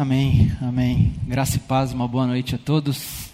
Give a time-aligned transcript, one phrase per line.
[0.00, 1.12] Amém, amém.
[1.26, 3.32] Graça e paz, uma boa noite a todos.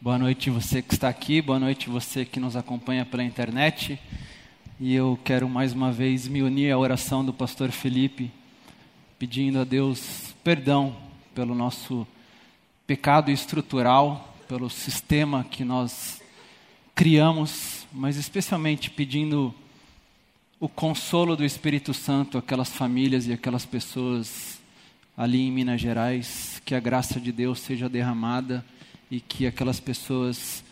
[0.00, 3.96] Boa noite você que está aqui, boa noite você que nos acompanha pela internet.
[4.80, 8.28] E eu quero mais uma vez me unir à oração do pastor Felipe,
[9.20, 10.96] pedindo a Deus perdão
[11.32, 12.04] pelo nosso
[12.88, 16.20] pecado estrutural, pelo sistema que nós
[16.92, 19.54] criamos, mas especialmente pedindo
[20.58, 24.59] o consolo do Espírito Santo àquelas famílias e aquelas pessoas
[25.20, 28.64] ali em Minas Gerais, que a graça de Deus seja derramada
[29.10, 30.64] e que aquelas pessoas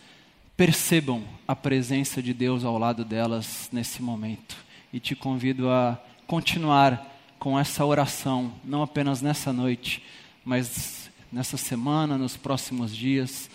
[0.56, 4.56] percebam a presença de Deus ao lado delas nesse momento.
[4.90, 10.02] E te convido a continuar com essa oração, não apenas nessa noite,
[10.42, 13.50] mas nessa semana, nos próximos dias,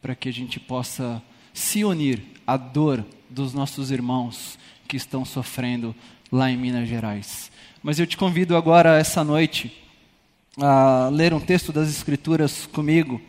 [0.00, 1.20] para que a gente possa
[1.52, 5.92] se unir à dor dos nossos irmãos que estão sofrendo
[6.30, 7.50] lá em Minas Gerais.
[7.82, 9.87] Mas eu te convido agora, essa noite,
[10.60, 13.20] a ler um texto das Escrituras comigo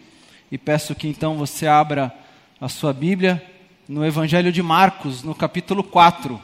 [0.51, 2.11] e peço que então você abra
[2.59, 3.44] a sua Bíblia
[3.88, 6.41] no Evangelho de Marcos, no capítulo 4,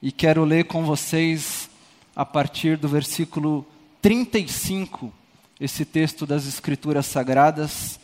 [0.00, 1.68] e quero ler com vocês
[2.16, 3.66] a partir do versículo
[4.00, 5.12] 35,
[5.60, 8.00] esse texto das Escrituras Sagradas.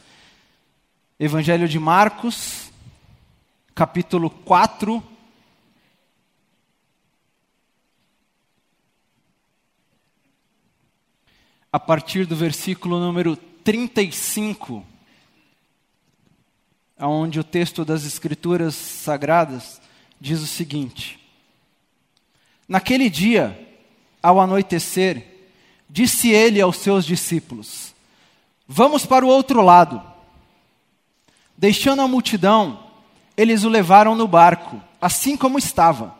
[1.18, 2.70] Evangelho de Marcos,
[3.74, 5.02] capítulo 4,
[11.72, 14.84] a partir do versículo número 35,
[16.98, 19.80] onde o texto das Escrituras Sagradas
[20.20, 21.20] diz o seguinte:
[22.68, 23.68] Naquele dia,
[24.22, 25.26] ao anoitecer,
[25.88, 27.94] disse ele aos seus discípulos:
[28.66, 30.02] Vamos para o outro lado.
[31.56, 32.84] Deixando a multidão,
[33.36, 36.18] eles o levaram no barco, assim como estava.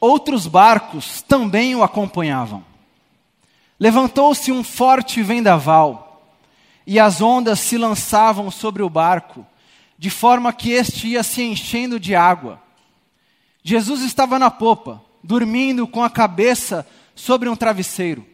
[0.00, 2.69] Outros barcos também o acompanhavam.
[3.80, 6.36] Levantou-se um forte vendaval,
[6.86, 9.46] e as ondas se lançavam sobre o barco,
[9.96, 12.62] de forma que este ia se enchendo de água.
[13.62, 18.26] Jesus estava na popa, dormindo com a cabeça sobre um travesseiro.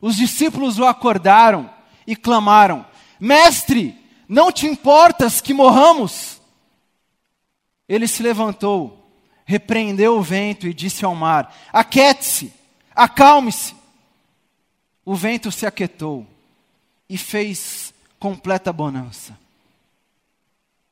[0.00, 1.70] Os discípulos o acordaram
[2.06, 2.86] e clamaram:
[3.20, 3.94] Mestre,
[4.26, 6.40] não te importas que morramos?
[7.86, 9.14] Ele se levantou,
[9.44, 12.50] repreendeu o vento e disse ao mar: Aquete-se,
[12.94, 13.81] acalme-se.
[15.04, 16.26] O vento se aquietou
[17.08, 19.38] e fez completa bonança.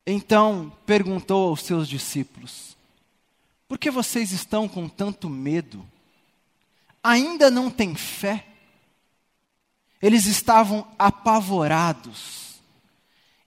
[0.05, 2.75] Então perguntou aos seus discípulos:
[3.67, 5.85] Por que vocês estão com tanto medo?
[7.03, 8.45] Ainda não têm fé?
[10.01, 12.59] Eles estavam apavorados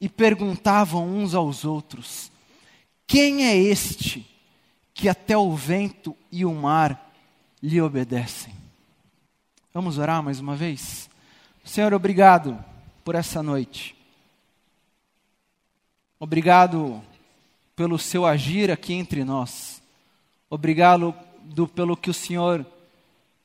[0.00, 2.31] e perguntavam uns aos outros:
[3.06, 4.26] Quem é este
[4.94, 7.12] que até o vento e o mar
[7.62, 8.63] lhe obedecem?
[9.76, 11.10] Vamos orar mais uma vez?
[11.64, 12.64] Senhor, obrigado
[13.04, 13.96] por essa noite.
[16.16, 17.02] Obrigado
[17.74, 19.82] pelo seu agir aqui entre nós.
[20.48, 22.64] Obrigado do, pelo que o Senhor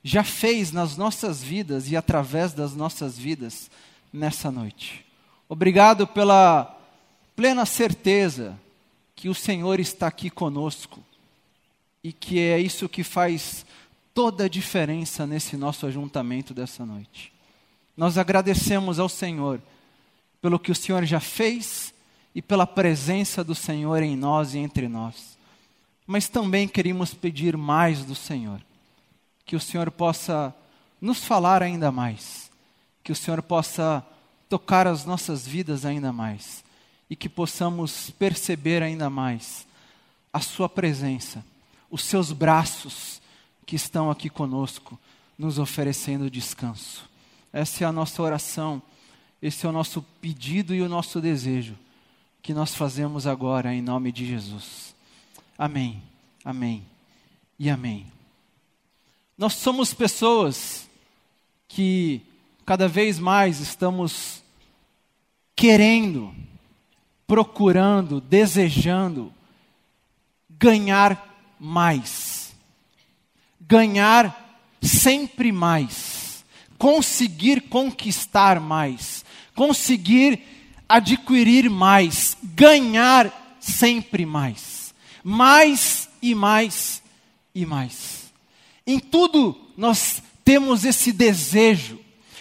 [0.04, 3.72] já fez nas nossas vidas e através das nossas vidas
[4.14, 5.04] nessa noite.
[5.50, 6.78] Obrigado pela
[7.36, 8.56] plena certeza
[9.16, 11.04] que o Senhor está aqui conosco
[12.04, 13.66] e que é isso que faz
[14.20, 17.32] toda a diferença nesse nosso ajuntamento dessa noite.
[17.96, 19.62] Nós agradecemos ao Senhor
[20.42, 21.94] pelo que o Senhor já fez
[22.36, 25.38] e pela presença do Senhor em nós e entre nós.
[26.06, 28.60] Mas também queríamos pedir mais do Senhor.
[29.46, 30.54] Que o Senhor possa
[31.00, 32.52] nos falar ainda mais.
[33.02, 34.06] Que o Senhor possa
[34.50, 36.62] tocar as nossas vidas ainda mais.
[37.10, 39.66] E que possamos perceber ainda mais
[40.34, 41.42] a Sua presença,
[41.90, 43.22] os Seus braços
[43.70, 45.00] que estão aqui conosco,
[45.38, 47.08] nos oferecendo descanso.
[47.54, 48.82] Essa é a nossa oração,
[49.40, 51.76] esse é o nosso pedido e o nosso desejo
[52.42, 54.96] que nós fazemos agora em nome de Jesus.
[55.56, 56.02] Amém,
[56.44, 56.84] amém
[57.60, 58.08] e amém.
[59.38, 60.90] Nós somos pessoas
[61.68, 62.24] que
[62.66, 64.42] cada vez mais estamos
[65.56, 66.34] querendo,
[67.28, 69.32] procurando, desejando
[70.50, 71.24] ganhar
[71.60, 72.39] mais
[73.70, 76.44] ganhar sempre mais,
[76.76, 79.24] conseguir conquistar mais,
[79.54, 80.42] conseguir
[80.90, 84.92] adquirir mais, ganhar sempre mais,
[85.24, 87.04] mais e mais
[87.54, 88.34] e mais.
[88.88, 92.00] Em tudo nós temos esse desejo,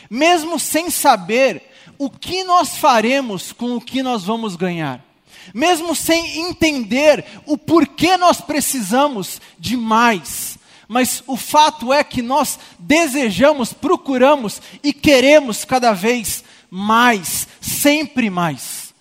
[0.09, 1.63] mesmo sem saber
[1.99, 5.07] o que nós faremos com o que nós vamos ganhar
[5.55, 10.58] mesmo sem entender o porquê nós precisamos de mais,
[10.89, 18.95] mas o fato é que nós desejamos, procuramos e queremos cada vez mais, sempre mais.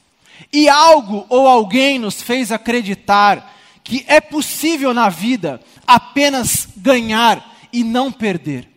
[0.52, 7.86] E algo ou alguém nos fez acreditar que é possível na vida apenas ganhar e
[7.86, 8.68] não perder.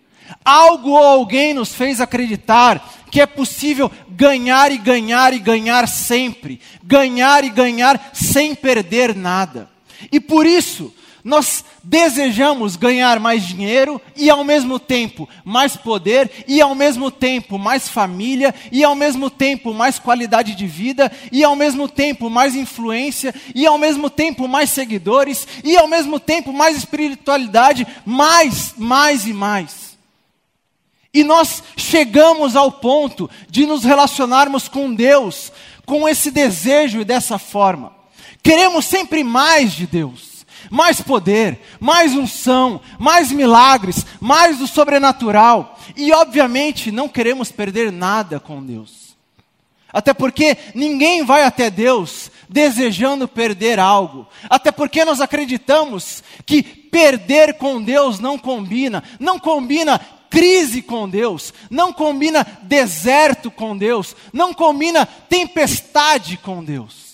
[0.44, 6.60] Algo ou alguém nos fez acreditar que é possível ganhar e ganhar e ganhar sempre,
[6.84, 9.68] ganhar e ganhar sem perder nada.
[10.12, 16.60] E por isso, nós desejamos ganhar mais dinheiro e ao mesmo tempo mais poder e
[16.60, 21.54] ao mesmo tempo mais família e ao mesmo tempo mais qualidade de vida e ao
[21.54, 26.76] mesmo tempo mais influência e ao mesmo tempo mais seguidores e ao mesmo tempo mais
[26.76, 29.90] espiritualidade, mais, mais e mais.
[31.12, 35.52] E nós chegamos ao ponto de nos relacionarmos com Deus
[35.84, 37.92] com esse desejo e dessa forma.
[38.42, 40.39] Queremos sempre mais de Deus
[40.70, 45.76] mais poder, mais unção, mais milagres, mais do sobrenatural.
[45.96, 49.10] E, obviamente, não queremos perder nada com Deus.
[49.92, 54.26] Até porque ninguém vai até Deus desejando perder algo.
[54.48, 59.02] Até porque nós acreditamos que perder com Deus não combina.
[59.18, 60.00] Não combina
[60.30, 61.52] crise com Deus.
[61.68, 64.14] Não combina deserto com Deus.
[64.32, 67.09] Não combina tempestade com Deus.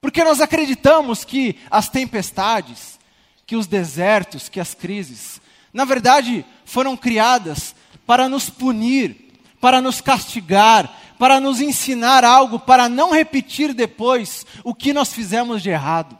[0.00, 2.98] Porque nós acreditamos que as tempestades,
[3.46, 5.40] que os desertos, que as crises,
[5.72, 7.74] na verdade foram criadas
[8.06, 14.74] para nos punir, para nos castigar, para nos ensinar algo, para não repetir depois o
[14.74, 16.16] que nós fizemos de errado.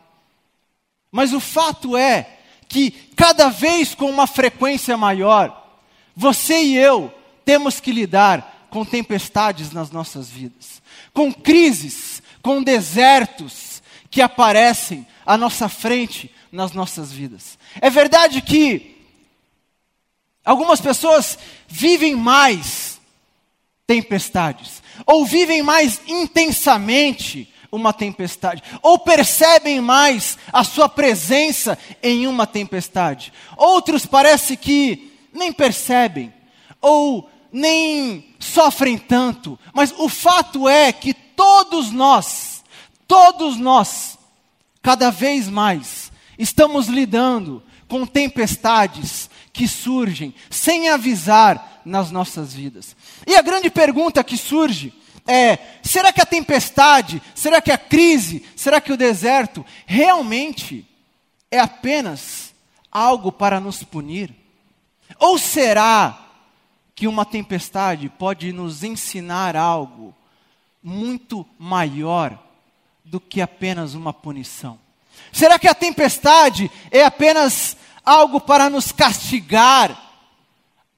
[1.12, 2.28] Mas o fato é
[2.68, 5.64] que cada vez com uma frequência maior,
[6.14, 7.12] você e eu
[7.44, 10.82] temos que lidar com tempestades nas nossas vidas,
[11.12, 13.65] com crises, com desertos,
[14.16, 17.58] que aparecem à nossa frente nas nossas vidas.
[17.82, 18.96] É verdade que
[20.42, 22.98] algumas pessoas vivem mais
[23.86, 32.46] tempestades, ou vivem mais intensamente uma tempestade, ou percebem mais a sua presença em uma
[32.46, 33.34] tempestade.
[33.54, 36.32] Outros parece que nem percebem,
[36.80, 42.55] ou nem sofrem tanto, mas o fato é que todos nós
[43.06, 44.18] Todos nós,
[44.82, 52.96] cada vez mais, estamos lidando com tempestades que surgem sem avisar nas nossas vidas.
[53.26, 54.92] E a grande pergunta que surge
[55.26, 60.86] é: será que a tempestade, será que a crise, será que o deserto realmente
[61.50, 62.54] é apenas
[62.90, 64.34] algo para nos punir?
[65.18, 66.26] Ou será
[66.94, 70.14] que uma tempestade pode nos ensinar algo
[70.82, 72.45] muito maior
[73.06, 74.78] do que apenas uma punição?
[75.32, 80.02] Será que a tempestade é apenas algo para nos castigar?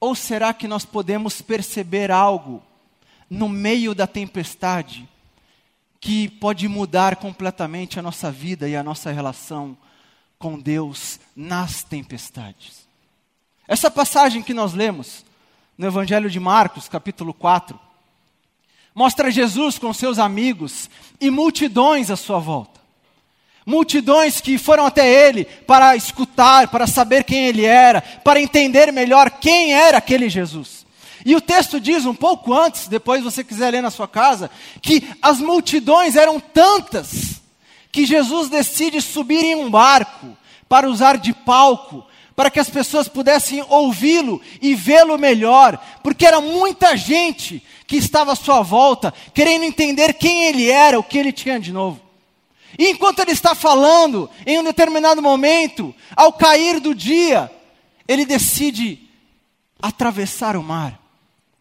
[0.00, 2.62] Ou será que nós podemos perceber algo
[3.28, 5.08] no meio da tempestade
[6.00, 9.76] que pode mudar completamente a nossa vida e a nossa relação
[10.38, 12.86] com Deus nas tempestades?
[13.66, 15.24] Essa passagem que nós lemos
[15.76, 17.78] no Evangelho de Marcos, capítulo 4,
[18.98, 20.90] mostra Jesus com seus amigos
[21.20, 22.80] e multidões à sua volta.
[23.64, 29.30] Multidões que foram até ele para escutar, para saber quem ele era, para entender melhor
[29.30, 30.84] quem era aquele Jesus.
[31.24, 34.50] E o texto diz um pouco antes, depois você quiser ler na sua casa,
[34.82, 37.40] que as multidões eram tantas
[37.92, 40.36] que Jesus decide subir em um barco
[40.68, 42.04] para usar de palco,
[42.38, 48.30] para que as pessoas pudessem ouvi-lo e vê-lo melhor, porque era muita gente que estava
[48.30, 52.00] à sua volta, querendo entender quem ele era, o que ele tinha de novo.
[52.78, 57.50] E enquanto ele está falando, em um determinado momento, ao cair do dia,
[58.06, 59.00] ele decide
[59.82, 60.96] atravessar o mar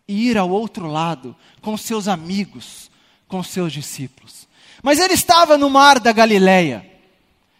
[0.07, 2.91] e ir ao outro lado com seus amigos,
[3.27, 4.47] com seus discípulos.
[4.83, 6.85] Mas ele estava no mar da Galileia.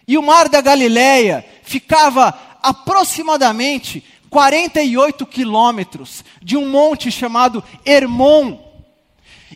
[0.07, 8.59] E o mar da Galileia ficava aproximadamente 48 quilômetros de um monte chamado Hermon.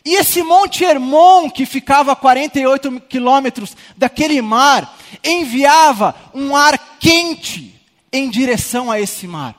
[0.04, 7.80] E esse monte Hermon, que ficava a 48 quilômetros daquele mar, enviava um ar quente
[8.12, 9.56] em direção a esse mar.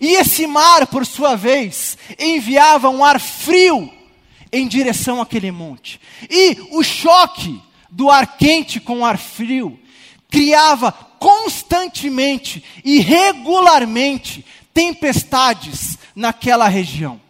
[0.00, 3.92] E esse mar, por sua vez, enviava um ar frio
[4.52, 6.00] em direção àquele monte.
[6.28, 7.60] E o choque
[7.90, 9.78] do ar quente com o ar frio
[10.30, 17.20] criava constantemente e regularmente tempestades naquela região.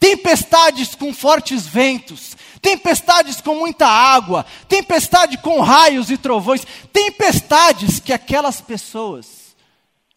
[0.00, 8.12] Tempestades com fortes ventos, tempestades com muita água, tempestade com raios e trovões, tempestades que
[8.12, 9.56] aquelas pessoas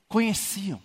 [0.07, 0.79] conheciam,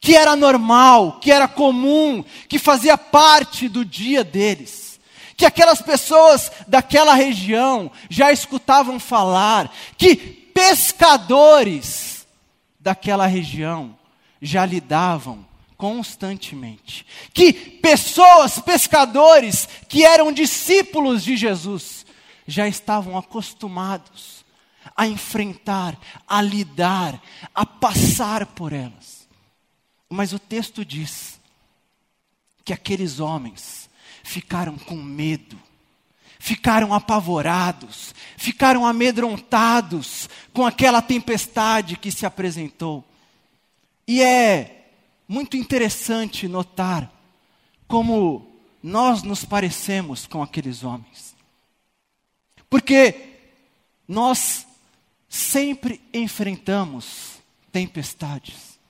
[0.00, 5.00] que era normal, que era comum, que fazia parte do dia deles.
[5.36, 12.26] Que aquelas pessoas daquela região já escutavam falar, que pescadores
[12.78, 13.96] daquela região
[14.40, 17.06] já lidavam constantemente.
[17.32, 22.06] Que pessoas, pescadores, que eram discípulos de Jesus,
[22.46, 24.44] já estavam acostumados
[24.96, 27.20] a enfrentar, a lidar,
[27.54, 29.28] a passar por elas.
[30.08, 31.40] Mas o texto diz
[32.64, 33.88] que aqueles homens
[34.22, 35.58] ficaram com medo,
[36.42, 43.04] ficaram apavorados, ficaram amedrontados com aquela tempestade que se apresentou.
[44.08, 44.88] E é
[45.28, 47.08] muito interessante notar
[47.86, 51.36] como nós nos parecemos com aqueles homens.
[52.68, 53.36] Porque
[54.08, 54.66] nós
[55.28, 57.34] sempre enfrentamos
[57.70, 58.80] tempestades.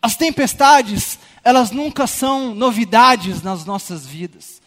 [0.00, 4.61] As tempestades, elas nunca são novidades nas nossas vidas,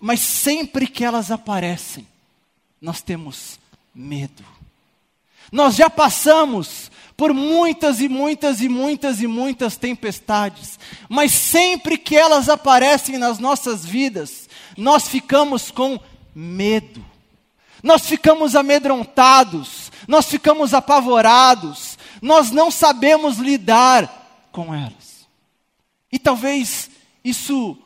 [0.00, 2.06] mas sempre que elas aparecem,
[2.80, 3.58] nós temos
[3.94, 4.44] medo.
[5.50, 12.16] Nós já passamos por muitas e muitas e muitas e muitas tempestades, mas sempre que
[12.16, 15.98] elas aparecem nas nossas vidas, nós ficamos com
[16.34, 17.04] medo,
[17.82, 25.26] nós ficamos amedrontados, nós ficamos apavorados, nós não sabemos lidar com elas.
[26.10, 26.90] E talvez
[27.24, 27.78] isso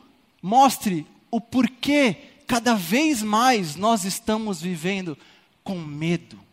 [0.43, 2.17] mostre o porquê
[2.47, 5.17] cada vez mais nós estamos vivendo
[5.63, 6.49] com medo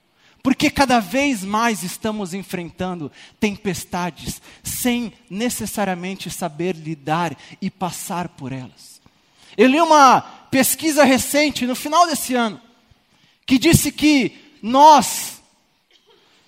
[0.46, 9.02] porque cada vez mais estamos enfrentando tempestades sem necessariamente saber lidar e passar por elas.
[9.58, 12.62] Eu li uma pesquisa recente, no final desse ano,
[13.44, 15.42] que disse que nós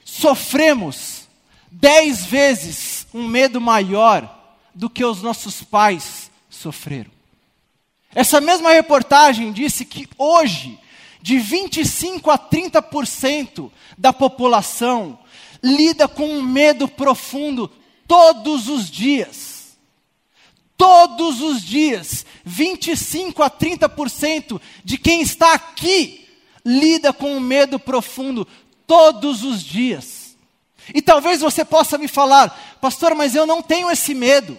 [0.06, 1.28] sofremos
[1.72, 7.17] dez vezes um medo maior do que os nossos pais sofreram.
[8.18, 10.80] Essa mesma reportagem disse que hoje
[11.22, 15.20] de 25 a 30% da população
[15.62, 17.72] lida com um medo profundo
[18.08, 19.78] todos os dias.
[20.76, 26.28] Todos os dias, 25 a 30% de quem está aqui
[26.66, 28.48] lida com um medo profundo
[28.88, 30.36] todos os dias.
[30.92, 34.58] E talvez você possa me falar, pastor, mas eu não tenho esse medo.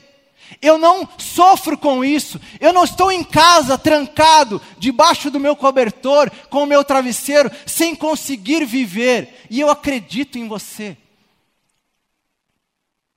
[0.60, 2.40] Eu não sofro com isso.
[2.60, 7.94] Eu não estou em casa trancado, debaixo do meu cobertor, com o meu travesseiro, sem
[7.94, 9.46] conseguir viver.
[9.50, 10.96] E eu acredito em você.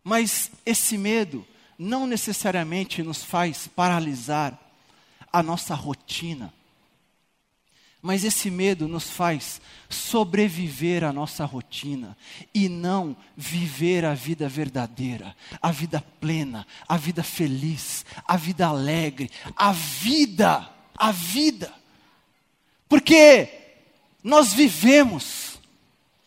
[0.04, 1.46] Mas esse medo
[1.78, 4.58] não necessariamente nos faz paralisar
[5.32, 6.54] a nossa rotina
[8.02, 12.18] mas esse medo nos faz sobreviver à nossa rotina
[12.54, 19.30] e não viver a vida verdadeira, a vida plena, a vida feliz, a vida alegre,
[19.56, 20.68] a vida,
[20.98, 21.72] a vida.
[22.90, 23.50] Porque
[24.24, 25.60] nós vivemos,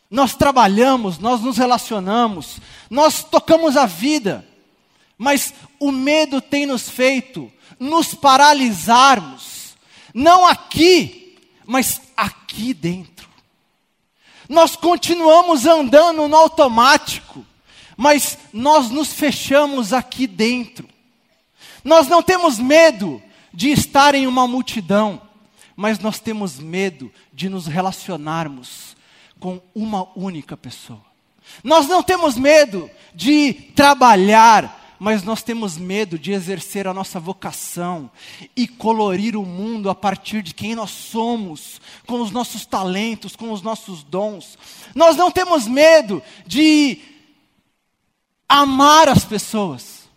[0.09, 4.47] nós trabalhamos, nós nos relacionamos, nós tocamos a vida,
[5.17, 9.75] mas o medo tem nos feito nos paralisarmos,
[10.13, 11.24] não aqui,
[11.65, 13.29] mas aqui dentro.
[14.47, 17.45] Nós continuamos andando no automático,
[17.97, 20.87] mas nós nos fechamos aqui dentro.
[21.83, 23.21] Nós não temos medo
[23.53, 25.21] de estar em uma multidão,
[25.75, 28.95] mas nós temos medo de nos relacionarmos
[29.39, 31.01] com uma única pessoa.
[31.63, 38.09] Nós não temos medo de trabalhar mas nós temos medo de exercer a nossa vocação
[38.55, 43.51] e colorir o mundo a partir de quem nós somos, com os nossos talentos, com
[43.51, 44.57] os nossos dons.
[44.93, 46.99] Nós não temos medo de
[48.47, 50.09] amar as pessoas,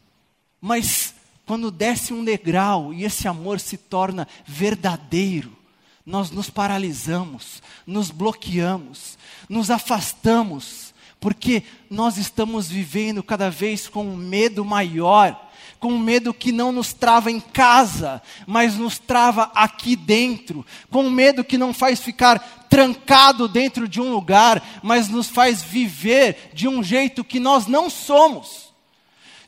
[0.60, 1.14] mas
[1.46, 5.56] quando desce um degrau e esse amor se torna verdadeiro,
[6.04, 9.18] nós nos paralisamos, nos bloqueamos,
[9.48, 15.48] nos afastamos porque nós estamos vivendo cada vez com um medo maior,
[15.80, 21.04] com um medo que não nos trava em casa, mas nos trava aqui dentro, com
[21.04, 26.50] um medo que não faz ficar trancado dentro de um lugar, mas nos faz viver
[26.52, 28.68] de um jeito que nós não somos.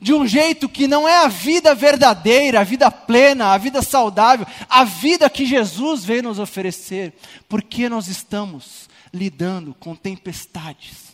[0.00, 4.46] De um jeito que não é a vida verdadeira, a vida plena, a vida saudável,
[4.66, 7.12] a vida que Jesus veio nos oferecer,
[7.46, 11.09] porque nós estamos lidando com tempestades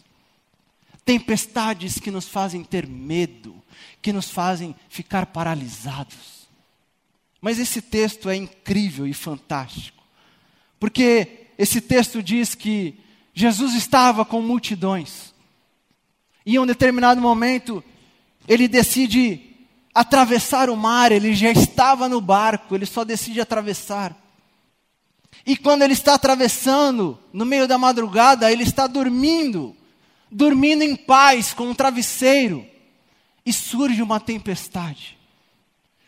[1.06, 3.62] tempestades que nos fazem ter medo,
[4.02, 6.48] que nos fazem ficar paralisados.
[7.40, 10.02] Mas esse texto é incrível e fantástico,
[10.80, 12.98] porque esse texto diz que
[13.32, 15.32] Jesus estava com multidões,
[16.44, 17.82] E em um determinado momento,
[18.46, 19.40] ele decide
[19.92, 24.16] atravessar o mar, ele já estava no barco, ele só decide atravessar.
[25.44, 29.75] E quando ele está atravessando, no meio da madrugada, ele está dormindo,
[30.30, 32.66] dormindo em paz com um travesseiro,
[33.44, 35.16] e surge uma tempestade.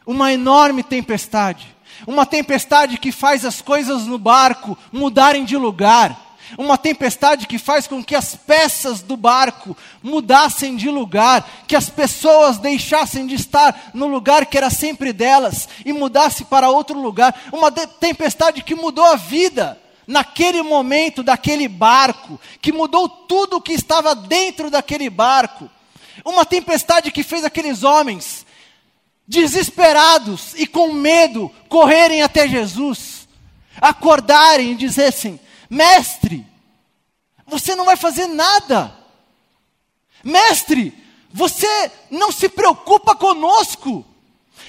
[0.04, 1.76] Uma enorme tempestade.
[2.06, 7.86] Uma tempestade que faz as coisas no barco mudarem de lugar uma tempestade que faz
[7.86, 13.90] com que as peças do barco mudassem de lugar, que as pessoas deixassem de estar
[13.92, 19.04] no lugar que era sempre delas e mudasse para outro lugar, uma tempestade que mudou
[19.04, 19.78] a vida
[20.08, 25.70] naquele momento daquele barco, que mudou tudo o que estava dentro daquele barco.
[26.24, 28.46] Uma tempestade que fez aqueles homens
[29.26, 33.28] desesperados e com medo correrem até Jesus,
[33.78, 35.38] acordarem e dissessem:
[35.68, 36.46] Mestre,
[37.46, 38.96] você não vai fazer nada.
[40.24, 40.94] Mestre,
[41.30, 44.06] você não se preocupa conosco.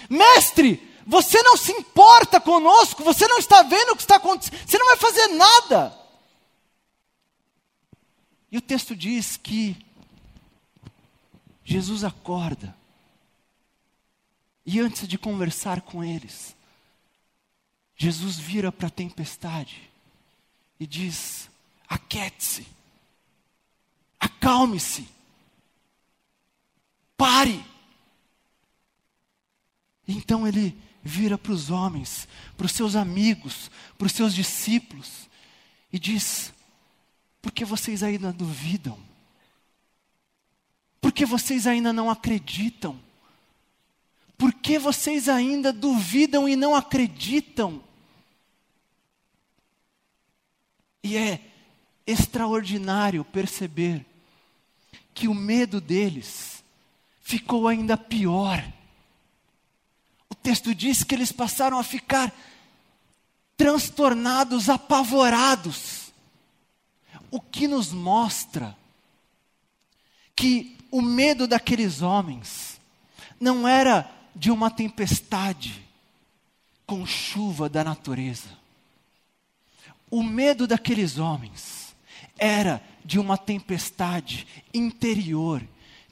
[0.10, 3.04] Mestre, você não se importa conosco.
[3.04, 4.60] Você não está vendo o que está acontecendo.
[4.64, 6.00] Você não vai fazer nada.
[8.52, 9.76] E o texto diz que
[11.66, 12.78] Jesus acorda.
[14.64, 16.56] E antes de conversar com eles,
[17.98, 19.90] Jesus vira para a tempestade
[20.80, 21.50] e diz:
[21.88, 22.68] aquiete-se,
[24.20, 25.10] acalme-se,
[27.18, 27.66] pare.
[30.08, 32.28] Então ele vira para os homens,
[32.58, 35.30] para os seus amigos, para os seus discípulos
[35.92, 36.54] e diz:
[37.42, 38.98] por que vocês ainda duvidam?
[41.02, 43.00] Por que vocês ainda não acreditam?
[44.38, 47.82] Por que vocês ainda duvidam e não acreditam?
[51.04, 51.42] E é
[52.06, 54.06] extraordinário perceber
[55.14, 56.64] que o medo deles
[57.22, 58.62] ficou ainda pior.
[60.42, 62.34] Texto diz que eles passaram a ficar
[63.58, 66.14] transtornados, apavorados.
[67.30, 68.76] O que nos mostra
[70.36, 72.80] que o medo daqueles homens
[73.40, 75.86] não era de uma tempestade
[76.86, 78.58] com chuva da natureza.
[80.10, 81.94] O medo daqueles homens
[82.38, 85.62] era de uma tempestade interior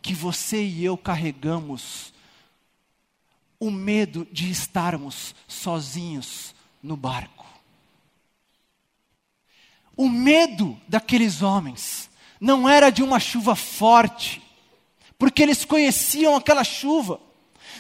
[0.02, 2.14] que você e eu carregamos.
[3.60, 7.46] O medo de estarmos sozinhos no barco.
[9.96, 14.42] O medo daqueles homens não era de uma chuva forte,
[15.18, 17.20] porque eles conheciam aquela chuva.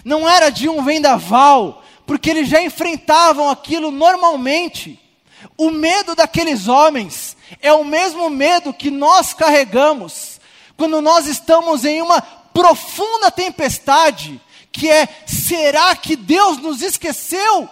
[0.03, 4.99] Não era de um vendaval, porque eles já enfrentavam aquilo normalmente.
[5.55, 10.39] O medo daqueles homens é o mesmo medo que nós carregamos
[10.75, 14.39] quando nós estamos em uma profunda tempestade,
[14.77, 17.67] que é: será que Deus nos esqueceu?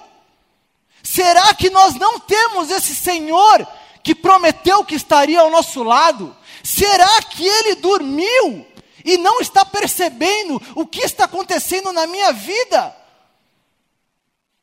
[1.04, 3.65] Será que nós não temos esse Senhor
[4.04, 6.36] que prometeu que estaria ao nosso lado?
[6.63, 8.65] Será que ele dormiu
[9.04, 12.96] e não está percebendo o que está acontecendo na minha vida?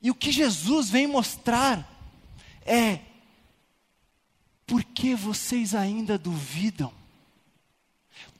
[0.02, 1.88] E o que Jesus vem mostrar
[2.66, 2.98] é:
[4.66, 6.92] por que vocês ainda duvidam?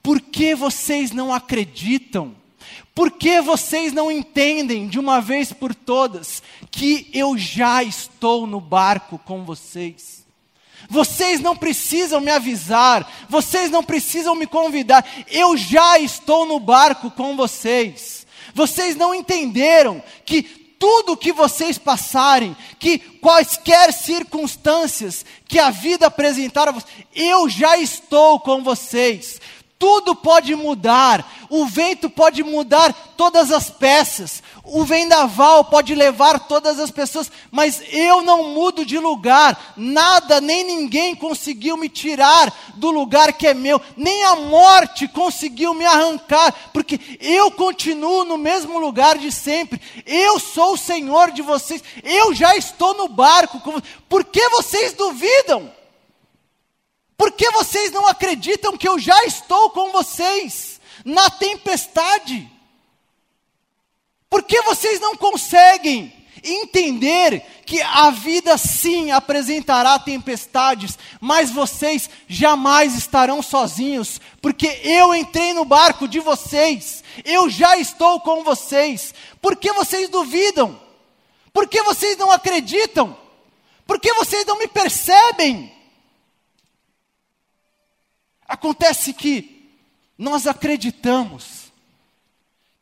[0.02, 2.41] Por que vocês não acreditam?
[2.94, 8.60] Por que vocês não entendem de uma vez por todas que eu já estou no
[8.60, 10.22] barco com vocês?
[10.90, 17.10] Vocês não precisam me avisar, vocês não precisam me convidar, eu já estou no barco
[17.10, 18.26] com vocês.
[18.54, 26.68] Vocês não entenderam que tudo que vocês passarem, que quaisquer circunstâncias que a vida apresentar
[26.68, 29.40] a vocês, eu já estou com vocês.
[29.82, 36.78] Tudo pode mudar, o vento pode mudar todas as peças, o vendaval pode levar todas
[36.78, 42.92] as pessoas, mas eu não mudo de lugar, nada nem ninguém conseguiu me tirar do
[42.92, 48.78] lugar que é meu, nem a morte conseguiu me arrancar, porque eu continuo no mesmo
[48.78, 53.60] lugar de sempre, eu sou o Senhor de vocês, eu já estou no barco,
[54.08, 55.81] por que vocês duvidam?
[57.22, 62.50] Por que vocês não acreditam que eu já estou com vocês na tempestade?
[64.28, 72.96] Por que vocês não conseguem entender que a vida sim apresentará tempestades, mas vocês jamais
[72.98, 79.14] estarão sozinhos, porque eu entrei no barco de vocês, eu já estou com vocês.
[79.40, 80.76] Por que vocês duvidam?
[81.52, 83.16] Por que vocês não acreditam?
[83.86, 85.81] Por que vocês não me percebem?
[88.48, 89.70] Acontece que
[90.18, 91.72] nós acreditamos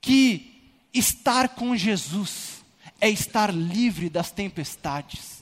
[0.00, 2.64] que estar com Jesus
[3.00, 5.40] é estar livre das tempestades.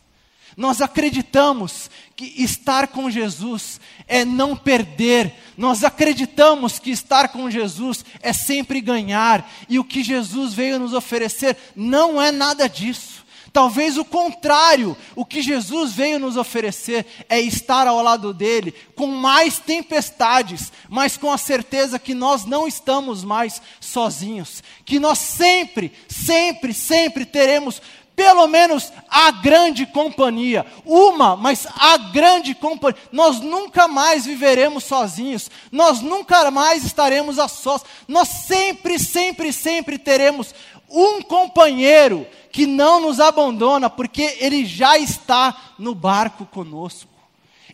[0.57, 5.33] Nós acreditamos que estar com Jesus é não perder.
[5.57, 9.49] Nós acreditamos que estar com Jesus é sempre ganhar.
[9.69, 13.25] E o que Jesus veio nos oferecer não é nada disso.
[13.53, 19.07] Talvez o contrário, o que Jesus veio nos oferecer é estar ao lado dele com
[19.07, 25.93] mais tempestades, mas com a certeza que nós não estamos mais sozinhos, que nós sempre,
[26.09, 27.81] sempre, sempre teremos
[28.19, 33.01] pelo menos a grande companhia, uma, mas a grande companhia.
[33.13, 39.97] Nós nunca mais viveremos sozinhos, nós nunca mais estaremos a sós, nós sempre, sempre, sempre
[39.99, 40.53] teremos
[40.91, 47.11] um companheiro que não nos abandona, porque ele já está no barco conosco.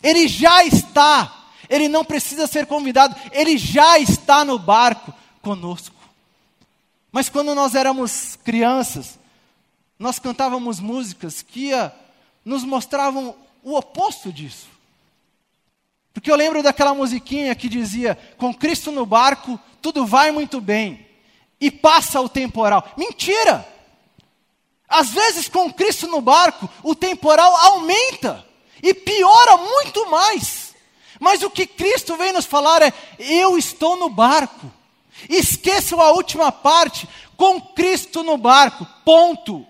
[0.03, 5.95] Ele já está, ele não precisa ser convidado, ele já está no barco conosco.
[7.11, 9.17] Mas quando nós éramos crianças,
[9.97, 11.93] nós cantávamos músicas que ia,
[12.43, 14.67] nos mostravam o oposto disso.
[16.13, 21.04] Porque eu lembro daquela musiquinha que dizia: Com Cristo no barco, tudo vai muito bem,
[21.59, 22.87] e passa o temporal.
[22.97, 23.67] Mentira!
[24.87, 28.45] Às vezes, com Cristo no barco, o temporal aumenta
[28.81, 30.75] e piora muito mais.
[31.19, 34.71] Mas o que Cristo vem nos falar é: eu estou no barco.
[35.29, 39.65] Esqueçam a última parte, com Cristo no barco, ponto.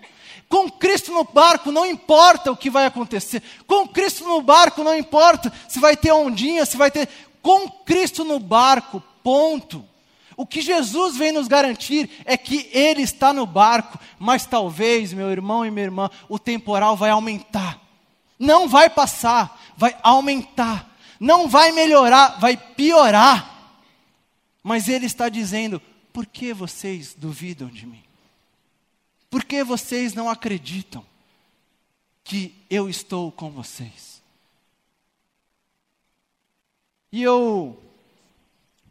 [0.50, 3.42] Com Cristo no barco, não importa o que vai acontecer.
[3.68, 7.08] Com Cristo no barco, não importa se vai ter ondinha, se vai ter.
[7.42, 9.84] Com Cristo no barco, ponto.
[10.38, 15.32] O que Jesus vem nos garantir é que Ele está no barco, mas talvez, meu
[15.32, 17.82] irmão e minha irmã, o temporal vai aumentar.
[18.38, 20.94] Não vai passar, vai aumentar.
[21.20, 23.80] Não vai melhorar, vai piorar.
[24.62, 28.04] Mas Ele está dizendo: por que vocês duvidam de mim?
[29.30, 31.06] Por que vocês não acreditam
[32.24, 34.22] que eu estou com vocês?
[37.12, 37.82] E eu,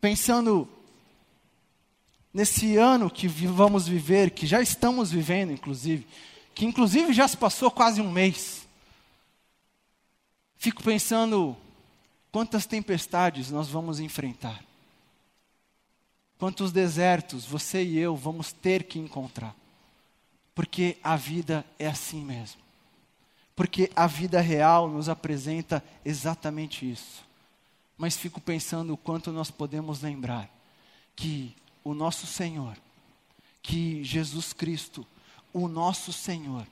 [0.01, 0.69] pensando
[2.35, 6.05] nesse ano que vamos viver, que já estamos vivendo, inclusive,
[6.53, 8.67] que inclusive já se passou quase um mês,
[10.59, 11.57] fico pensando
[12.33, 14.61] quantas tempestades nós vamos enfrentar,
[16.37, 19.55] quantos desertos você e eu vamos ter que encontrar,
[20.57, 22.61] porque a vida é assim mesmo,
[23.55, 27.23] porque a vida real nos apresenta exatamente isso.
[27.97, 30.51] Mas fico pensando o quanto nós podemos lembrar
[31.15, 32.77] que o nosso Senhor,
[33.63, 35.07] que Jesus Cristo,
[35.53, 36.67] o nosso Senhor,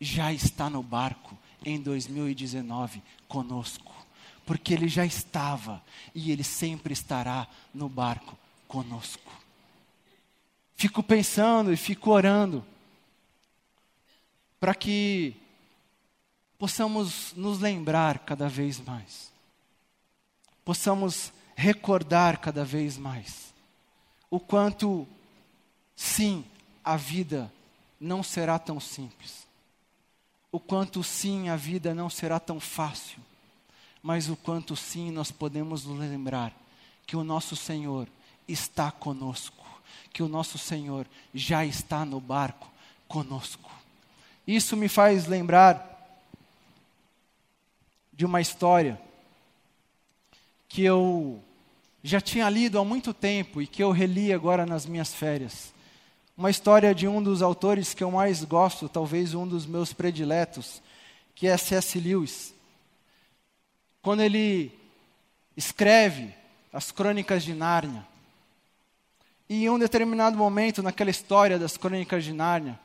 [0.00, 3.94] já está no barco em 2019 conosco,
[4.44, 5.80] porque Ele já estava
[6.12, 8.36] e Ele sempre estará no barco
[8.66, 9.30] conosco.
[10.74, 12.64] Fico pensando e fico orando
[14.58, 15.36] para que
[16.58, 19.30] possamos nos lembrar cada vez mais,
[20.64, 23.49] possamos recordar cada vez mais
[24.30, 25.06] o quanto,
[25.96, 26.44] sim,
[26.84, 27.52] a vida
[28.00, 29.46] não será tão simples.
[30.52, 33.18] O quanto, sim, a vida não será tão fácil.
[34.02, 36.52] Mas o quanto, sim, nós podemos nos lembrar
[37.06, 38.08] que o nosso Senhor
[38.46, 39.64] está conosco,
[40.12, 42.70] que o nosso Senhor já está no barco
[43.08, 43.70] conosco.
[44.46, 45.86] Isso me faz lembrar
[48.12, 49.00] de uma história
[50.68, 51.42] que eu
[52.02, 55.72] já tinha lido há muito tempo e que eu reli agora nas minhas férias.
[56.36, 60.80] Uma história de um dos autores que eu mais gosto, talvez um dos meus prediletos,
[61.34, 62.00] que é C.S.
[62.00, 62.54] Lewis.
[64.00, 64.72] Quando ele
[65.56, 66.34] escreve
[66.72, 68.06] as Crônicas de Nárnia,
[69.48, 72.78] e em um determinado momento naquela história das Crônicas de Nárnia,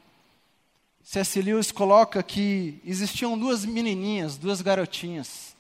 [1.04, 1.40] C.S.
[1.42, 5.56] Lewis coloca que existiam duas menininhas, duas garotinhas,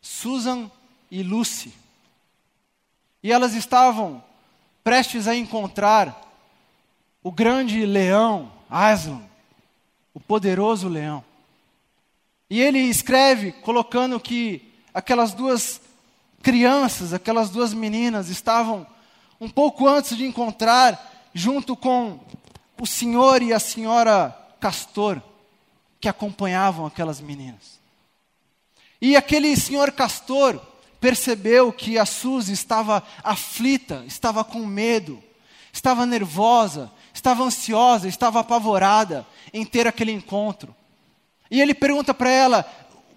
[0.00, 0.70] Susan
[1.10, 1.72] e Lucy.
[3.26, 4.22] E elas estavam
[4.84, 6.30] prestes a encontrar
[7.24, 9.20] o grande leão, Aslan,
[10.14, 11.24] o poderoso leão.
[12.48, 15.80] E ele escreve colocando que aquelas duas
[16.40, 18.86] crianças, aquelas duas meninas estavam
[19.40, 22.20] um pouco antes de encontrar junto com
[22.80, 25.20] o senhor e a senhora Castor
[26.00, 27.80] que acompanhavam aquelas meninas.
[29.00, 30.60] E aquele senhor Castor
[31.06, 35.22] percebeu que a Suzy estava aflita, estava com medo,
[35.72, 40.74] estava nervosa, estava ansiosa, estava apavorada em ter aquele encontro.
[41.48, 42.64] E ele pergunta para ela: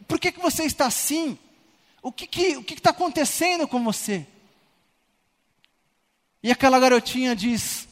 [0.08, 1.36] por que, que você está assim?
[2.00, 4.28] O que está que, o que está acontecendo com você?
[6.44, 7.88] E aquela garotinha diz: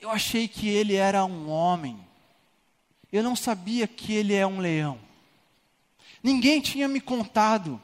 [0.00, 1.96] Eu achei que ele era um homem.
[3.12, 5.05] Eu não sabia que ele é um leão.
[6.26, 7.80] Ninguém tinha me contado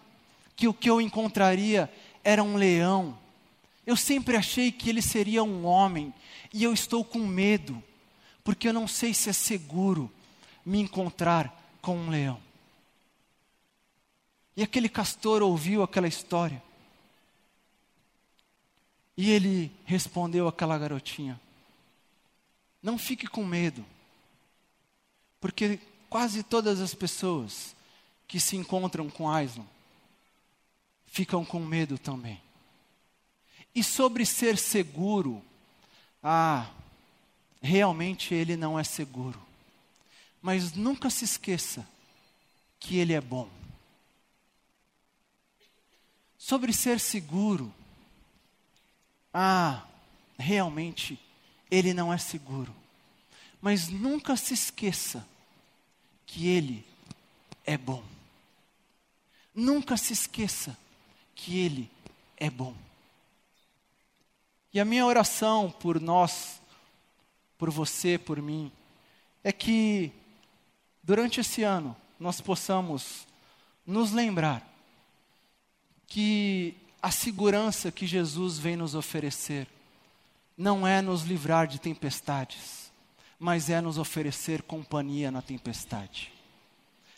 [0.57, 1.88] que o que eu encontraria
[2.24, 3.16] era um leão.
[3.87, 6.12] Eu sempre achei que ele seria um homem
[6.52, 7.81] e eu estou com medo,
[8.42, 10.11] porque eu não sei se é seguro
[10.66, 12.42] me encontrar com um leão.
[14.57, 16.61] E aquele castor ouviu aquela história.
[19.16, 21.40] E ele respondeu àquela garotinha:
[22.83, 23.87] Não fique com medo,
[25.40, 25.78] porque
[26.11, 27.81] quase todas as pessoas
[28.33, 29.66] que se encontram com Aislan
[31.07, 32.40] ficam com medo também.
[33.75, 35.45] E sobre ser seguro,
[36.23, 36.71] ah,
[37.61, 39.38] realmente ele não é seguro.
[40.40, 41.87] Mas nunca se esqueça
[42.81, 43.51] que ele é bom.
[46.38, 47.71] Sobre ser seguro,
[49.31, 49.87] ah,
[50.38, 51.21] realmente
[51.71, 52.75] ele não é seguro.
[53.61, 55.29] Mas nunca se esqueça
[56.25, 56.83] que ele
[57.66, 58.03] é bom.
[59.54, 60.76] Nunca se esqueça
[61.34, 61.90] que ele
[62.36, 62.74] é bom.
[64.72, 66.60] E a minha oração por nós,
[67.58, 68.72] por você, por mim,
[69.44, 70.10] é que
[71.02, 73.26] durante esse ano nós possamos
[73.86, 74.66] nos lembrar
[76.06, 79.66] que a segurança que Jesus vem nos oferecer
[80.56, 82.92] não é nos livrar de tempestades,
[83.38, 86.32] mas é nos oferecer companhia na tempestade.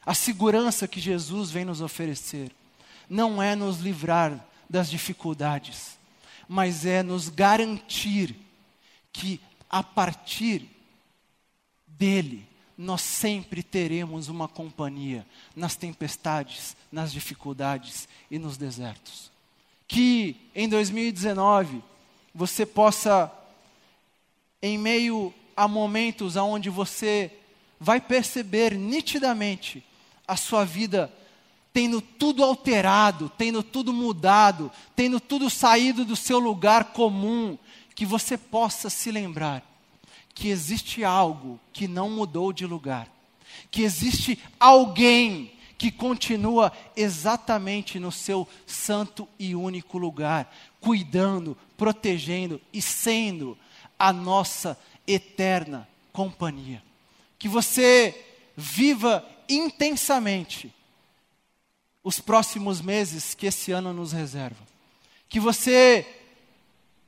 [0.06, 2.52] A segurança que Jesus vem nos oferecer
[3.08, 5.98] não é nos livrar das dificuldades,
[6.48, 8.36] mas é nos garantir
[9.12, 9.40] que
[9.70, 10.68] a partir
[11.86, 19.30] dele nós sempre teremos uma companhia nas tempestades, nas dificuldades e nos desertos.
[19.86, 21.82] Que em 2019
[22.34, 23.32] você possa,
[24.60, 27.30] em meio a momentos onde você
[27.78, 29.84] vai perceber nitidamente
[30.26, 31.12] a sua vida
[31.72, 37.58] tendo tudo alterado, tendo tudo mudado, tendo tudo saído do seu lugar comum,
[37.94, 39.62] que você possa se lembrar
[40.34, 43.08] que existe algo que não mudou de lugar,
[43.70, 52.82] que existe alguém que continua exatamente no seu santo e único lugar, cuidando, protegendo e
[52.82, 53.56] sendo
[53.98, 56.82] a nossa eterna companhia.
[57.38, 58.14] Que você
[58.56, 60.72] viva intensamente
[62.02, 64.62] os próximos meses que esse ano nos reserva.
[65.28, 66.06] Que você,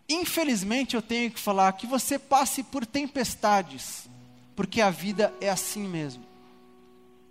[0.09, 4.09] infelizmente eu tenho que falar, que você passe por tempestades,
[4.57, 6.25] porque a vida é assim mesmo.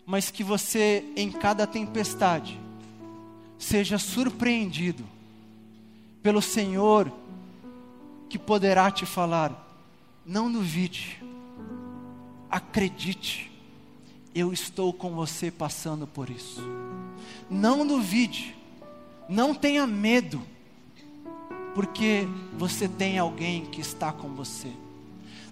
[0.05, 2.59] Mas que você, em cada tempestade,
[3.57, 5.03] seja surpreendido
[6.21, 7.11] pelo Senhor,
[8.29, 9.67] que poderá te falar:
[10.23, 11.23] não duvide,
[12.49, 13.51] acredite,
[14.35, 16.61] eu estou com você passando por isso.
[17.49, 18.53] Não duvide,
[19.29, 20.41] não tenha medo,
[21.73, 24.67] porque você tem alguém que está com você.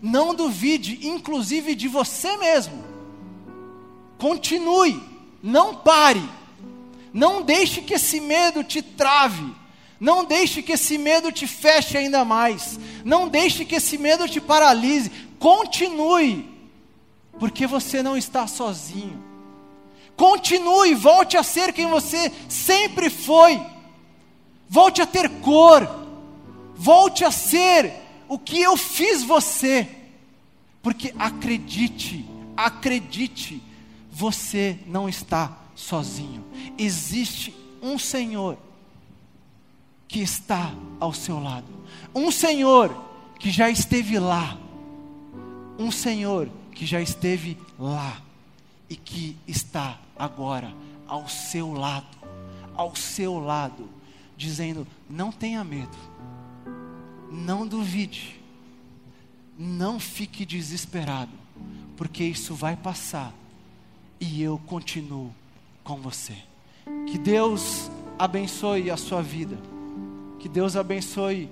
[0.02, 2.84] Não duvide, inclusive de você mesmo.
[4.18, 5.02] Continue,
[5.42, 6.24] não pare.
[7.14, 9.54] Não deixe que esse medo te trave.
[9.98, 12.78] Não deixe que esse medo te feche ainda mais.
[13.06, 15.10] Não deixe que esse medo te paralise.
[15.40, 16.53] Continue,
[17.40, 19.22] porque você não está sozinho.
[20.16, 23.60] Continue, volte a ser quem você sempre foi.
[24.70, 25.88] Volte a ter cor.
[26.76, 27.94] Volte a ser
[28.28, 29.88] o que eu fiz você.
[30.82, 33.62] Porque acredite, acredite,
[34.12, 36.44] você não está sozinho.
[36.78, 38.58] Existe um Senhor
[40.08, 41.68] que está ao seu lado.
[42.14, 42.96] Um Senhor
[43.40, 44.58] que já esteve lá.
[45.80, 48.22] Um Senhor que já esteve lá
[48.90, 50.74] e que está agora
[51.08, 52.18] ao seu lado,
[52.76, 53.90] ao seu lado,
[54.36, 55.98] dizendo: não tenha medo,
[57.32, 58.40] não duvide,
[59.58, 61.32] não fique desesperado,
[61.96, 63.34] porque isso vai passar
[64.20, 65.34] e eu continuo
[65.84, 66.36] com você.
[67.08, 69.58] Que Deus abençoe a sua vida,
[70.40, 71.50] que Deus abençoe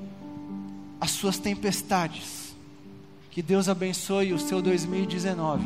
[0.99, 2.40] as suas tempestades,
[3.31, 5.65] que Deus abençoe o seu 2019,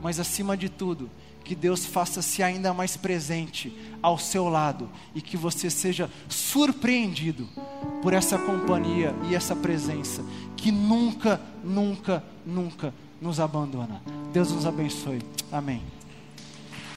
[0.00, 1.10] mas acima de tudo,
[1.44, 7.46] que Deus faça-se ainda mais presente ao seu lado e que você seja surpreendido
[8.00, 10.24] por essa companhia e essa presença
[10.56, 14.00] que nunca, nunca, nunca nos abandona.
[14.32, 15.20] Deus nos abençoe.
[15.52, 15.82] Amém.